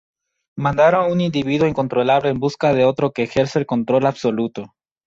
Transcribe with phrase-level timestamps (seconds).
[0.57, 4.73] Mandar a un individuo incontrolable en busca de otro que ejerce el control absoluto.